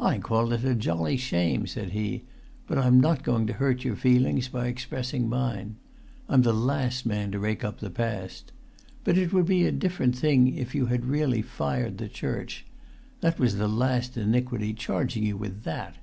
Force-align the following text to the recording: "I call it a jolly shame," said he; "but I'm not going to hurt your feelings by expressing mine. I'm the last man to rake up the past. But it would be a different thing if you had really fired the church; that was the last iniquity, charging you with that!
"I 0.00 0.18
call 0.18 0.52
it 0.52 0.64
a 0.64 0.74
jolly 0.74 1.16
shame," 1.16 1.68
said 1.68 1.90
he; 1.90 2.24
"but 2.66 2.78
I'm 2.78 2.98
not 3.00 3.22
going 3.22 3.46
to 3.46 3.52
hurt 3.52 3.84
your 3.84 3.94
feelings 3.94 4.48
by 4.48 4.66
expressing 4.66 5.28
mine. 5.28 5.76
I'm 6.28 6.42
the 6.42 6.52
last 6.52 7.06
man 7.06 7.30
to 7.30 7.38
rake 7.38 7.62
up 7.62 7.78
the 7.78 7.88
past. 7.88 8.50
But 9.04 9.16
it 9.16 9.32
would 9.32 9.46
be 9.46 9.64
a 9.64 9.70
different 9.70 10.16
thing 10.16 10.56
if 10.56 10.74
you 10.74 10.86
had 10.86 11.04
really 11.04 11.42
fired 11.42 11.98
the 11.98 12.08
church; 12.08 12.64
that 13.20 13.38
was 13.38 13.54
the 13.54 13.68
last 13.68 14.16
iniquity, 14.16 14.74
charging 14.74 15.22
you 15.22 15.36
with 15.36 15.62
that! 15.62 15.94